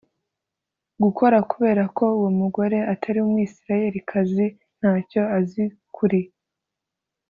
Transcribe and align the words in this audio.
gukora 1.03 1.37
kubera 1.51 1.83
ko 1.97 2.05
uwo 2.17 2.29
mugore 2.39 2.77
atari 2.93 3.17
umwisirayelikazi 3.21 4.45
nta 4.79 4.93
cyo 5.09 5.23
azi 5.37 5.63
kuri 5.95 6.21